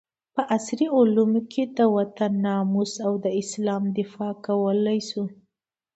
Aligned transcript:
په 0.33 0.41
عصري 0.55 0.87
علومو 0.97 1.41
د 1.77 1.79
وطن 1.97 2.31
ناموس 2.45 2.93
او 3.05 3.13
د 3.23 3.27
اسلام 3.41 3.83
دفاع 3.99 4.33
کولي 4.45 4.99
شو 5.09 5.23